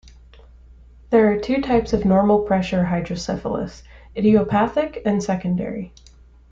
[1.11, 3.83] There are two types of normal pressure hydrocephalus:
[4.17, 5.93] idiopathic and secondary.